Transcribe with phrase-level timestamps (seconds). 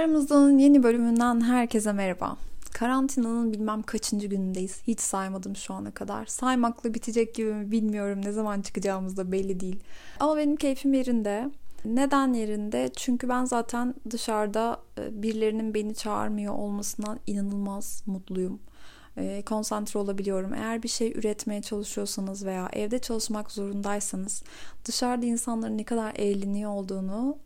[0.00, 2.36] Aramızdanın yeni bölümünden herkese merhaba.
[2.72, 4.82] Karantinanın bilmem kaçıncı günündeyiz.
[4.86, 6.26] Hiç saymadım şu ana kadar.
[6.26, 8.20] Saymakla bitecek gibi mi bilmiyorum.
[8.24, 9.80] Ne zaman çıkacağımız da belli değil.
[10.20, 11.50] Ama benim keyfim yerinde.
[11.84, 12.90] Neden yerinde?
[12.96, 18.60] Çünkü ben zaten dışarıda e, birilerinin beni çağırmıyor olmasından inanılmaz mutluyum.
[19.16, 20.54] E, konsantre olabiliyorum.
[20.54, 24.42] Eğer bir şey üretmeye çalışıyorsanız veya evde çalışmak zorundaysanız
[24.84, 27.38] dışarıda insanların ne kadar eğleniyor olduğunu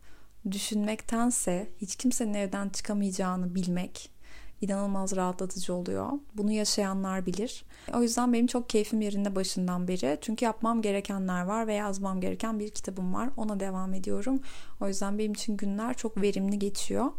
[0.51, 4.15] düşünmektense hiç kimsenin evden çıkamayacağını bilmek
[4.61, 6.09] inanılmaz rahatlatıcı oluyor.
[6.33, 7.65] Bunu yaşayanlar bilir.
[7.93, 10.17] O yüzden benim çok keyfim yerinde başından beri.
[10.21, 13.29] Çünkü yapmam gerekenler var ve yazmam gereken bir kitabım var.
[13.37, 14.39] Ona devam ediyorum.
[14.81, 17.11] O yüzden benim için günler çok verimli geçiyor.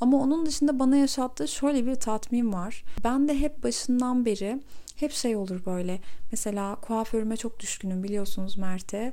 [0.00, 2.84] Ama onun dışında bana yaşattığı şöyle bir tatmin var.
[3.04, 4.60] Ben de hep başından beri
[4.96, 6.00] hep şey olur böyle.
[6.30, 9.12] Mesela kuaförüme çok düşkünüm biliyorsunuz Mert'e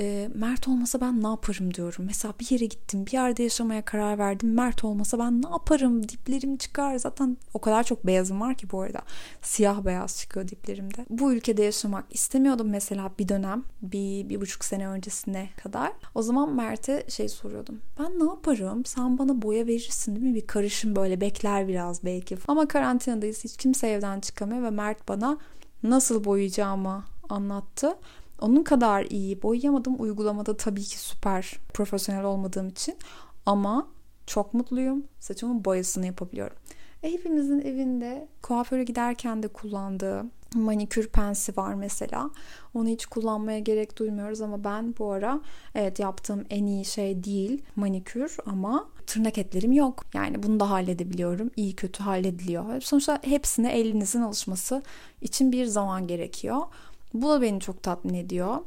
[0.00, 2.04] e, Mert olmasa ben ne yaparım diyorum.
[2.06, 4.54] Mesela bir yere gittim, bir yerde yaşamaya karar verdim.
[4.54, 6.08] Mert olmasa ben ne yaparım?
[6.08, 6.96] Diplerim çıkar.
[6.96, 9.02] Zaten o kadar çok beyazım var ki bu arada.
[9.42, 11.06] Siyah beyaz çıkıyor diplerimde.
[11.10, 13.64] Bu ülkede yaşamak istemiyordum mesela bir dönem.
[13.82, 15.92] Bir, bir buçuk sene öncesine kadar.
[16.14, 17.80] O zaman Mert'e şey soruyordum.
[17.98, 18.84] Ben ne yaparım?
[18.84, 20.34] Sen bana boya verirsin değil mi?
[20.34, 22.38] Bir karışım böyle bekler biraz belki.
[22.48, 23.44] Ama karantinadayız.
[23.44, 25.38] Hiç kimse evden çıkamıyor ve Mert bana
[25.82, 27.96] nasıl boyayacağımı anlattı.
[28.40, 29.96] Onun kadar iyi boyayamadım.
[29.98, 32.96] Uygulamada tabii ki süper profesyonel olmadığım için.
[33.46, 33.88] Ama
[34.26, 35.04] çok mutluyum.
[35.20, 36.56] Saçımın boyasını yapabiliyorum.
[37.02, 40.24] E, hepimizin evinde kuaföre giderken de kullandığı
[40.54, 42.30] manikür pensi var mesela.
[42.74, 45.40] Onu hiç kullanmaya gerek duymuyoruz ama ben bu ara
[45.74, 50.04] evet yaptığım en iyi şey değil manikür ama tırnak etlerim yok.
[50.14, 51.50] Yani bunu da halledebiliyorum.
[51.56, 52.80] İyi kötü hallediliyor.
[52.80, 54.82] Sonuçta hepsine elinizin alışması
[55.20, 56.60] için bir zaman gerekiyor.
[57.14, 58.58] Bu da beni çok tatmin ediyor.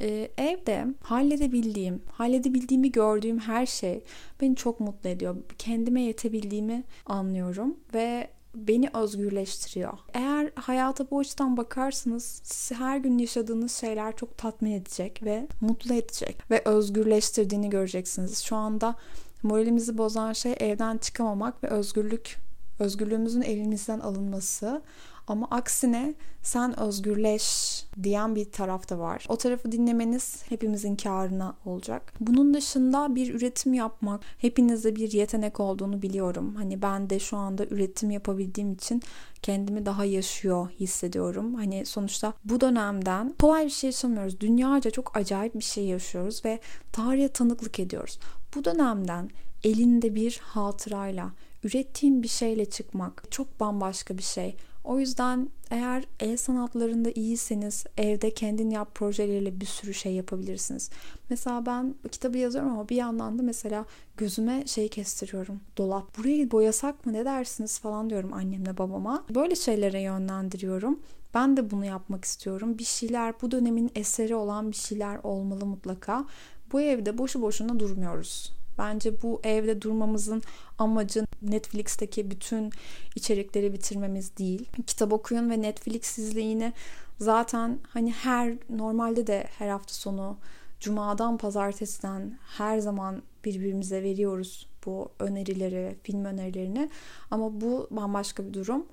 [0.00, 4.04] Ee, evde halledebildiğim, halledebildiğimi gördüğüm her şey
[4.40, 5.36] beni çok mutlu ediyor.
[5.58, 9.98] Kendime yetebildiğimi anlıyorum ve beni özgürleştiriyor.
[10.14, 15.94] Eğer hayata bu açıdan bakarsanız sizi her gün yaşadığınız şeyler çok tatmin edecek ve mutlu
[15.94, 18.38] edecek ve özgürleştirdiğini göreceksiniz.
[18.38, 18.94] Şu anda
[19.42, 22.36] moralimizi bozan şey evden çıkamamak ve özgürlük
[22.78, 24.82] özgürlüğümüzün elimizden alınması.
[25.26, 29.26] Ama aksine sen özgürleş diyen bir taraf da var.
[29.28, 32.12] O tarafı dinlemeniz hepimizin karına olacak.
[32.20, 36.54] Bunun dışında bir üretim yapmak hepinizde bir yetenek olduğunu biliyorum.
[36.54, 39.02] Hani ben de şu anda üretim yapabildiğim için
[39.42, 41.54] kendimi daha yaşıyor hissediyorum.
[41.54, 44.40] Hani sonuçta bu dönemden kolay bir şey yaşamıyoruz.
[44.40, 46.60] Dünyaca çok acayip bir şey yaşıyoruz ve
[46.92, 48.18] tarihe tanıklık ediyoruz.
[48.54, 49.30] Bu dönemden
[49.64, 51.30] elinde bir hatırayla
[51.64, 54.56] ürettiğin bir şeyle çıkmak çok bambaşka bir şey.
[54.86, 60.90] O yüzden eğer el sanatlarında iyiyseniz evde kendin yap projeleriyle bir sürü şey yapabilirsiniz.
[61.30, 63.84] Mesela ben kitabı yazıyorum ama bir yandan da mesela
[64.16, 65.60] gözüme şey kestiriyorum.
[65.76, 66.18] Dolap.
[66.18, 69.24] Burayı boyasak mı ne dersiniz falan diyorum annemle babama.
[69.34, 71.00] Böyle şeylere yönlendiriyorum.
[71.34, 72.78] Ben de bunu yapmak istiyorum.
[72.78, 76.24] Bir şeyler bu dönemin eseri olan bir şeyler olmalı mutlaka.
[76.72, 78.55] Bu evde boşu boşuna durmuyoruz.
[78.78, 80.42] Bence bu evde durmamızın
[80.78, 82.70] amacı Netflix'teki bütün
[83.14, 84.68] içerikleri bitirmemiz değil.
[84.86, 86.72] Kitap okuyun ve Netflix izleyini
[87.18, 90.38] zaten hani her normalde de her hafta sonu
[90.80, 96.90] cumadan pazartesiden her zaman birbirimize veriyoruz bu önerileri, film önerilerini.
[97.30, 98.86] Ama bu bambaşka bir durum.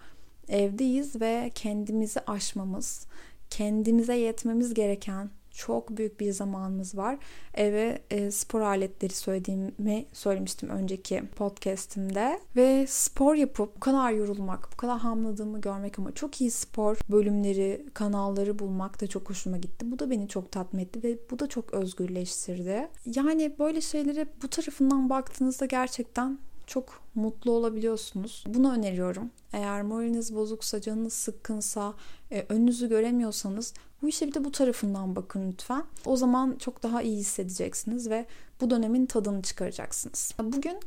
[0.48, 3.08] Evdeyiz ve kendimizi aşmamız,
[3.50, 7.18] kendimize yetmemiz gereken çok büyük bir zamanımız var.
[7.54, 12.40] Eve e, spor aletleri söylediğimi söylemiştim önceki podcast'imde.
[12.56, 17.86] Ve spor yapıp bu kadar yorulmak, bu kadar hamladığımı görmek ama çok iyi spor bölümleri,
[17.94, 19.92] kanalları bulmak da çok hoşuma gitti.
[19.92, 22.88] Bu da beni çok tatmin etti ve bu da çok özgürleştirdi.
[23.06, 26.40] Yani böyle şeylere bu tarafından baktığınızda gerçekten
[26.74, 28.44] çok mutlu olabiliyorsunuz.
[28.48, 29.32] Bunu öneriyorum.
[29.54, 31.94] Eğer moraliniz bozuksa, canınız sıkkınsa,
[32.32, 35.84] e, önünüzü göremiyorsanız bu işe bir de bu tarafından bakın lütfen.
[36.06, 38.26] O zaman çok daha iyi hissedeceksiniz ve
[38.62, 40.34] bu dönemin tadını çıkaracaksınız.
[40.44, 40.80] Bugün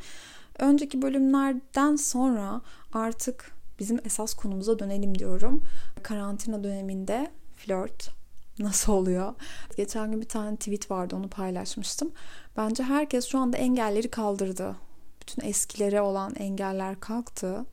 [0.58, 2.60] önceki bölümlerden sonra
[2.92, 5.62] artık bizim esas konumuza dönelim diyorum.
[6.02, 8.10] Karantina döneminde flört
[8.58, 9.34] nasıl oluyor?
[9.76, 12.12] Geçen gün bir tane tweet vardı onu paylaşmıştım.
[12.56, 14.85] Bence herkes şu anda engelleri kaldırdı.
[15.28, 17.64] Bütün eskilere olan engeller kalktı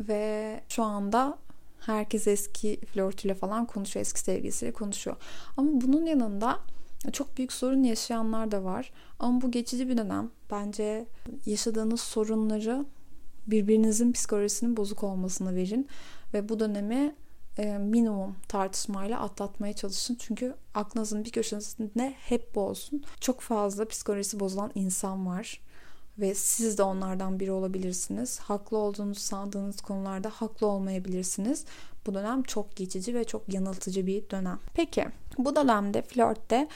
[0.00, 1.38] ve şu anda
[1.80, 5.16] Herkes eski flörtüyle falan konuşuyor, eski sevgilisiyle konuşuyor.
[5.56, 6.58] Ama bunun yanında
[7.12, 8.92] çok büyük sorun yaşayanlar da var.
[9.18, 10.30] Ama bu geçici bir dönem.
[10.50, 11.06] Bence
[11.46, 12.84] yaşadığınız sorunları
[13.46, 15.88] birbirinizin psikolojisinin bozuk olmasına verin
[16.34, 17.14] ve bu dönemi
[17.58, 20.14] e, minimum tartışmayla atlatmaya çalışın.
[20.20, 23.04] Çünkü aklınızın bir köşesinde hep bu olsun.
[23.20, 25.60] Çok fazla psikolojisi bozulan insan var
[26.20, 28.38] ve siz de onlardan biri olabilirsiniz.
[28.38, 31.64] Haklı olduğunuz sandığınız konularda haklı olmayabilirsiniz.
[32.06, 34.58] Bu dönem çok geçici ve çok yanıltıcı bir dönem.
[34.74, 35.06] Peki
[35.38, 36.68] bu dönemde flörtte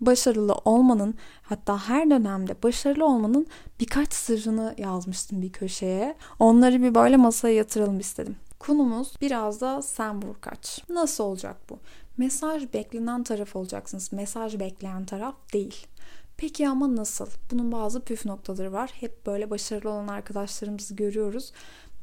[0.00, 3.46] başarılı olmanın hatta her dönemde başarılı olmanın
[3.80, 6.16] birkaç sırrını yazmıştım bir köşeye.
[6.38, 8.36] Onları bir böyle masaya yatıralım istedim.
[8.58, 10.84] Konumuz biraz da sen vur kaç.
[10.88, 11.78] Nasıl olacak bu?
[12.16, 14.12] Mesaj beklenen taraf olacaksınız.
[14.12, 15.86] Mesaj bekleyen taraf değil.
[16.42, 17.26] Peki ama nasıl?
[17.50, 18.90] Bunun bazı püf noktaları var.
[19.00, 21.52] Hep böyle başarılı olan arkadaşlarımızı görüyoruz.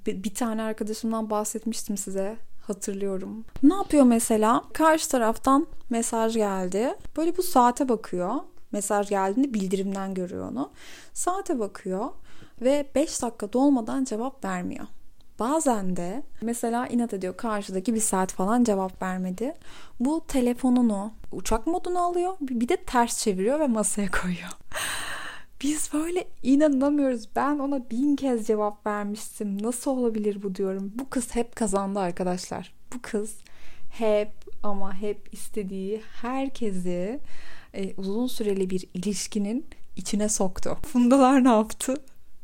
[0.06, 2.38] Bir, bir tane arkadaşımdan bahsetmiştim size
[2.68, 3.45] hatırlıyorum.
[3.63, 4.63] Ne yapıyor mesela?
[4.74, 6.95] Karşı taraftan mesaj geldi.
[7.18, 8.36] Böyle bu saate bakıyor.
[8.71, 10.71] Mesaj geldiğinde bildirimden görüyor onu.
[11.13, 12.09] Saate bakıyor
[12.62, 14.88] ve 5 dakika dolmadan cevap vermiyor.
[15.39, 19.53] Bazen de mesela inat ediyor karşıdaki bir saat falan cevap vermedi.
[20.00, 24.50] Bu telefonunu uçak moduna alıyor bir de ters çeviriyor ve masaya koyuyor.
[25.62, 27.27] Biz böyle inanamıyoruz.
[27.36, 29.63] Ben ona bin kez cevap vermiştim.
[29.63, 30.91] Nasıl olabilir bu diyorum.
[30.95, 32.74] Bu kız hep kazandı arkadaşlar.
[32.94, 33.38] Bu kız
[33.89, 34.31] hep
[34.63, 37.19] ama hep istediği herkesi
[37.74, 39.65] e, uzun süreli bir ilişkinin
[39.95, 40.77] içine soktu.
[40.85, 41.94] Fundalar ne yaptı?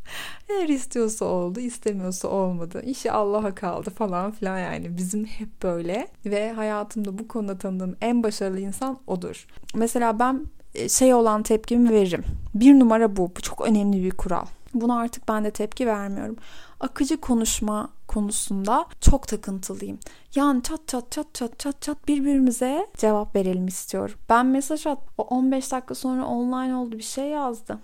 [0.50, 2.82] Eğer istiyorsa oldu, istemiyorsa olmadı.
[2.86, 4.98] İşi Allah'a kaldı falan filan yani.
[4.98, 9.48] Bizim hep böyle ve hayatımda bu konuda tanıdığım en başarılı insan odur.
[9.76, 12.24] Mesela ben e, şey olan tepkimi veririm.
[12.56, 13.32] Bir numara bu.
[13.38, 14.46] Bu çok önemli bir kural.
[14.74, 16.36] Buna artık ben de tepki vermiyorum.
[16.80, 20.00] Akıcı konuşma konusunda çok takıntılıyım.
[20.36, 24.16] Yani çat çat çat çat çat çat birbirimize cevap verelim istiyorum.
[24.30, 25.00] Ben mesaj at.
[25.18, 27.80] O 15 dakika sonra online oldu bir şey yazdı.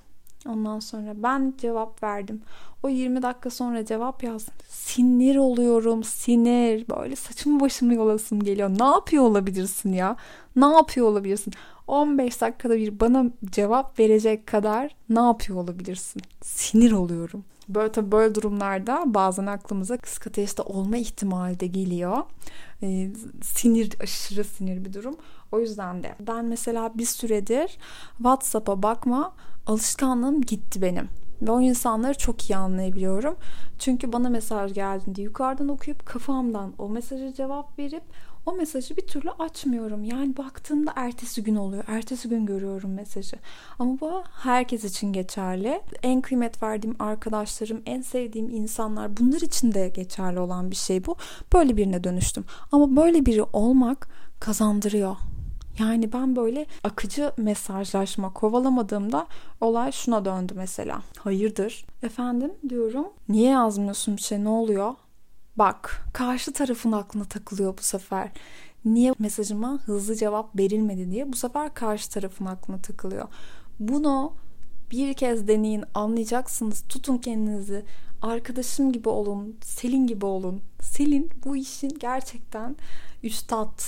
[0.49, 2.41] Ondan sonra ben cevap verdim.
[2.83, 4.53] O 20 dakika sonra cevap yazdım.
[4.69, 6.85] Sinir oluyorum, sinir.
[6.89, 8.69] Böyle saçımı başımı yolasım geliyor.
[8.79, 10.15] Ne yapıyor olabilirsin ya?
[10.55, 11.53] Ne yapıyor olabilirsin?
[11.87, 16.21] 15 dakikada bir bana cevap verecek kadar ne yapıyor olabilirsin?
[16.41, 17.43] Sinir oluyorum.
[17.69, 22.17] Böyle tabii böyle durumlarda bazen aklımıza kısık ateşte olma ihtimali de geliyor.
[22.83, 23.11] Ee,
[23.43, 25.15] sinir, aşırı sinir bir durum.
[25.51, 27.77] O yüzden de ben mesela bir süredir
[28.17, 29.33] WhatsApp'a bakma
[29.67, 31.09] alışkanlığım gitti benim.
[31.41, 33.35] Ve o insanları çok iyi anlayabiliyorum.
[33.79, 38.03] Çünkü bana mesaj geldiğinde yukarıdan okuyup kafamdan o mesajı cevap verip
[38.45, 40.03] o mesajı bir türlü açmıyorum.
[40.03, 41.83] Yani baktığımda ertesi gün oluyor.
[41.87, 43.37] Ertesi gün görüyorum mesajı.
[43.79, 45.81] Ama bu herkes için geçerli.
[46.03, 51.15] En kıymet verdiğim arkadaşlarım, en sevdiğim insanlar bunlar için de geçerli olan bir şey bu.
[51.53, 52.45] Böyle birine dönüştüm.
[52.71, 54.07] Ama böyle biri olmak
[54.39, 55.15] kazandırıyor.
[55.79, 59.27] Yani ben böyle akıcı mesajlaşma kovalamadığımda
[59.61, 61.01] olay şuna döndü mesela.
[61.19, 61.85] Hayırdır?
[62.03, 63.07] Efendim diyorum.
[63.29, 64.43] Niye yazmıyorsun bir şey?
[64.43, 64.93] Ne oluyor?
[65.55, 68.29] Bak karşı tarafın aklına takılıyor bu sefer.
[68.85, 73.27] Niye mesajıma hızlı cevap verilmedi diye bu sefer karşı tarafın aklına takılıyor.
[73.79, 74.33] Bunu
[74.91, 76.83] bir kez deneyin anlayacaksınız.
[76.89, 77.85] Tutun kendinizi.
[78.21, 79.57] Arkadaşım gibi olun.
[79.63, 80.61] Selin gibi olun.
[80.81, 82.75] Selin bu işin gerçekten
[83.23, 83.81] üstad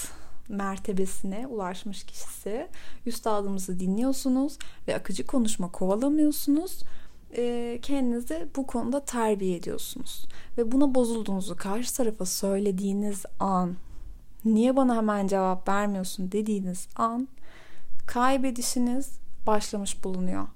[0.54, 2.68] mertebesine ulaşmış kişisi.
[3.06, 4.58] Üstadımızı dinliyorsunuz
[4.88, 6.84] ve akıcı konuşma kovalamıyorsunuz.
[7.38, 10.26] E, kendinizi bu konuda terbiye ediyorsunuz.
[10.58, 13.76] Ve buna bozulduğunuzu karşı tarafa söylediğiniz an
[14.46, 17.28] niye bana hemen cevap vermiyorsun dediğiniz an
[18.08, 19.10] kaybedişiniz
[19.48, 20.48] başlamış bulunuyor.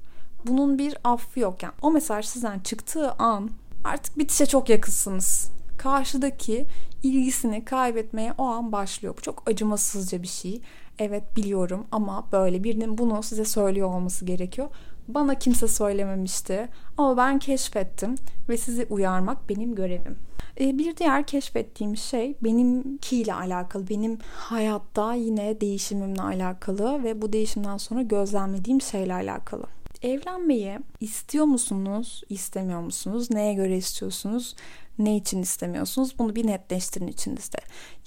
[0.48, 1.64] Bunun bir affı yok.
[1.64, 3.50] Yani o mesaj sizden çıktığı an
[3.84, 6.66] artık bitişe çok yakınsınız karşıdaki
[7.04, 9.14] ilgisini kaybetmeye o an başlıyor.
[9.18, 10.62] Bu çok acımasızca bir şey.
[11.00, 14.68] Evet biliyorum ama böyle birinin bunu size söylüyor olması gerekiyor.
[15.08, 18.16] Bana kimse söylememişti ama ben keşfettim
[18.50, 20.18] ve sizi uyarmak benim görevim.
[20.60, 27.78] Ee, bir diğer keşfettiğim şey benimkiyle alakalı, benim hayatta yine değişimimle alakalı ve bu değişimden
[27.78, 29.64] sonra gözlemlediğim şeyle alakalı.
[30.02, 33.32] Evlenmeyi istiyor musunuz, istemiyor musunuz?
[33.32, 34.56] Neye göre istiyorsunuz?
[35.00, 36.20] Ne için istemiyorsunuz?
[36.20, 37.58] Bunu bir netleştirin içinizde.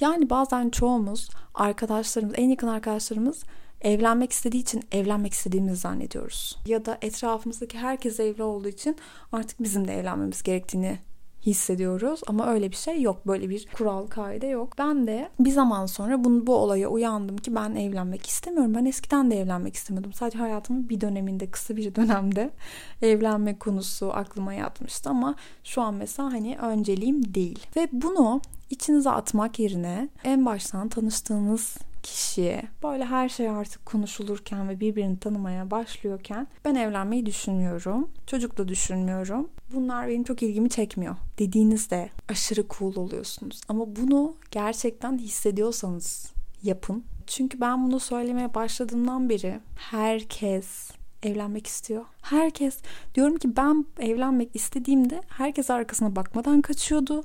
[0.00, 3.44] Yani bazen çoğumuz arkadaşlarımız, en yakın arkadaşlarımız
[3.80, 6.58] evlenmek istediği için evlenmek istediğimizi zannediyoruz.
[6.66, 8.96] Ya da etrafımızdaki herkes evli olduğu için
[9.32, 10.98] artık bizim de evlenmemiz gerektiğini
[11.46, 13.26] hissediyoruz ama öyle bir şey yok.
[13.26, 14.78] Böyle bir kural kaide yok.
[14.78, 18.74] Ben de bir zaman sonra bunu, bu olaya uyandım ki ben evlenmek istemiyorum.
[18.74, 20.12] Ben eskiden de evlenmek istemiyordum.
[20.12, 22.50] Sadece hayatımın bir döneminde, kısa bir dönemde
[23.02, 27.66] evlenme konusu aklıma yatmıştı ama şu an mesela hani önceliğim değil.
[27.76, 34.80] Ve bunu içinize atmak yerine en baştan tanıştığınız kişiye böyle her şey artık konuşulurken ve
[34.80, 38.10] birbirini tanımaya başlıyorken ben evlenmeyi düşünmüyorum.
[38.26, 39.48] Çocuk da düşünmüyorum.
[39.74, 43.60] Bunlar benim çok ilgimi çekmiyor dediğinizde aşırı cool oluyorsunuz.
[43.68, 47.04] Ama bunu gerçekten hissediyorsanız yapın.
[47.26, 50.90] Çünkü ben bunu söylemeye başladığımdan beri herkes
[51.22, 52.04] evlenmek istiyor.
[52.22, 52.78] Herkes
[53.14, 57.24] diyorum ki ben evlenmek istediğimde herkes arkasına bakmadan kaçıyordu.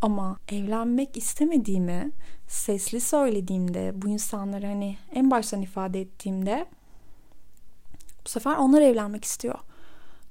[0.00, 2.10] Ama evlenmek istemediğimi
[2.48, 6.66] sesli söylediğimde bu insanları hani en baştan ifade ettiğimde
[8.26, 9.58] bu sefer onlar evlenmek istiyor.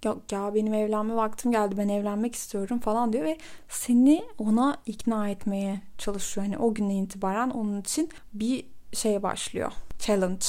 [0.06, 3.38] Yok ya benim evlenme vaktim geldi ben evlenmek istiyorum falan diyor ve
[3.70, 6.46] seni ona ikna etmeye çalışıyor.
[6.48, 9.72] Hani o günden itibaren onun için bir şeye başlıyor.
[10.00, 10.46] Challenge.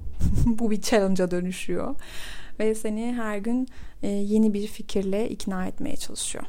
[0.46, 1.94] bu bir challenge'a dönüşüyor.
[2.58, 3.68] Ve seni her gün
[4.02, 6.44] e, yeni bir fikirle ikna etmeye çalışıyor.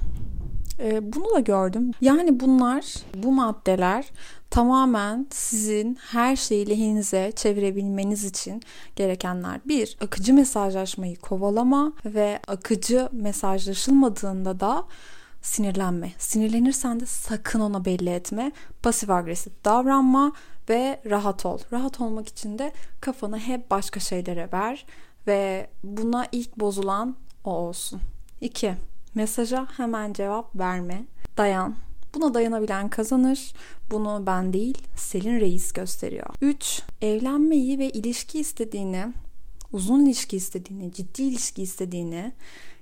[0.84, 1.92] E, bunu da gördüm.
[2.02, 4.06] Yani bunlar, bu maddeler
[4.50, 8.62] tamamen sizin her şeyi lehinize çevirebilmeniz için
[8.96, 9.60] gerekenler.
[9.66, 14.84] Bir, akıcı mesajlaşmayı kovalama ve akıcı mesajlaşılmadığında da
[15.42, 16.12] sinirlenme.
[16.18, 18.52] Sinirlenirsen de sakın ona belli etme.
[18.84, 20.34] Pasif agresif davranma
[20.70, 21.60] ve rahat ol.
[21.74, 22.72] Rahat olmak için de
[23.02, 24.86] kafanı hep başka şeylere ver
[25.28, 28.02] ve buna ilk bozulan o olsun.
[28.42, 28.76] 2.
[29.16, 31.06] Mesaja hemen cevap verme.
[31.38, 31.76] Dayan.
[32.14, 33.54] Buna dayanabilen kazanır.
[33.92, 36.28] Bunu ben değil, Selin Reis gösteriyor.
[36.42, 36.82] 3.
[37.02, 39.14] Evlenmeyi ve ilişki istediğini,
[39.72, 42.32] uzun ilişki istediğini, ciddi ilişki istediğini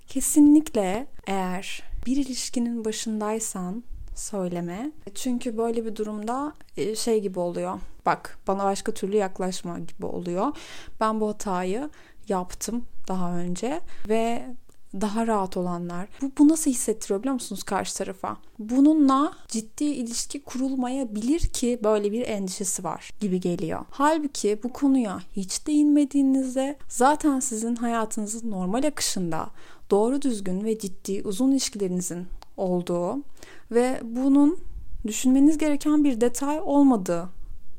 [0.08, 3.84] kesinlikle eğer bir ilişkinin başındaysan
[4.16, 4.92] söyleme.
[5.16, 7.80] Çünkü böyle bir durumda e, şey gibi oluyor.
[8.06, 10.58] Bak bana başka türlü yaklaşma gibi oluyor.
[11.00, 11.90] Ben bu hatayı
[12.28, 14.46] yaptım daha önce ve
[14.94, 16.08] daha rahat olanlar.
[16.22, 18.38] Bu, bu nasıl hissettiriyor biliyor musunuz karşı tarafa?
[18.60, 23.86] Bununla ciddi ilişki kurulmayabilir ki böyle bir endişesi var gibi geliyor.
[23.90, 29.50] Halbuki bu konuya hiç değinmediğinizde zaten sizin hayatınızın normal akışında
[29.92, 32.28] doğru düzgün ve ciddi uzun ilişkilerinizin
[32.58, 33.24] olduğu
[33.72, 34.58] ve bunun
[35.08, 37.30] düşünmeniz gereken bir detay olmadığı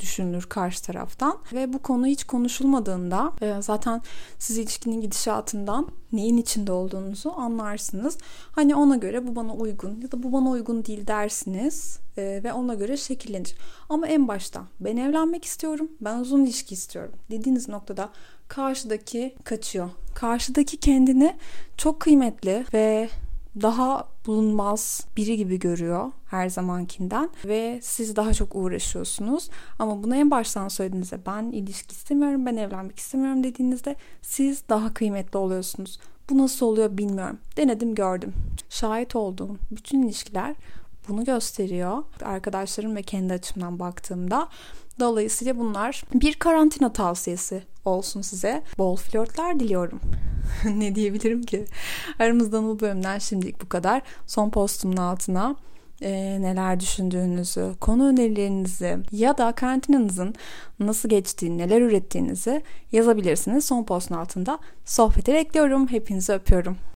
[0.01, 4.03] düşünülür karşı taraftan ve bu konu hiç konuşulmadığında e, zaten
[4.39, 8.19] siz ilişkinin gidişatından neyin içinde olduğunuzu anlarsınız.
[8.53, 12.53] Hani ona göre bu bana uygun ya da bu bana uygun değil dersiniz e, ve
[12.53, 13.55] ona göre şekillenir.
[13.89, 18.11] Ama en başta ben evlenmek istiyorum, ben uzun ilişki istiyorum dediğiniz noktada
[18.49, 19.91] karşıdaki kaçıyor.
[20.15, 21.37] Karşıdaki kendini
[21.77, 23.09] çok kıymetli ve
[23.63, 29.51] daha bulunmaz biri gibi görüyor her zamankinden ve siz daha çok uğraşıyorsunuz.
[29.79, 35.39] Ama bunu en baştan söylediğinizde ben ilişki istemiyorum, ben evlenmek istemiyorum dediğinizde siz daha kıymetli
[35.39, 35.99] oluyorsunuz.
[36.31, 37.39] Bu nasıl oluyor bilmiyorum.
[37.57, 38.33] Denedim gördüm.
[38.69, 40.57] Şahit olduğum bütün ilişkiler
[41.09, 42.05] bunu gösteriyor.
[42.25, 44.49] Arkadaşlarım ve kendi açımdan baktığımda
[45.01, 48.63] Dolayısıyla bunlar bir karantina tavsiyesi olsun size.
[48.79, 50.01] Bol flörtler diliyorum.
[50.77, 51.65] ne diyebilirim ki?
[52.19, 54.03] Aramızdan bu bölümden şimdilik bu kadar.
[54.27, 55.57] Son postumun altına
[56.03, 60.35] e, neler düşündüğünüzü, konu önerilerinizi ya da karantinanızın
[60.81, 63.65] nasıl geçtiğini, neler ürettiğinizi yazabilirsiniz.
[63.65, 65.89] Son postun altında sohbeti bekliyorum.
[65.89, 66.77] Hepinizi öpüyorum.